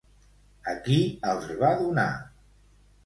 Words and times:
A 0.71 0.71
qui 0.87 0.97
els 1.33 1.45
va 1.61 1.71
donar? 1.83 2.09